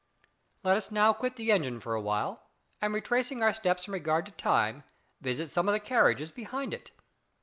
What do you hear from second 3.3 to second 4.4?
our steps in regard to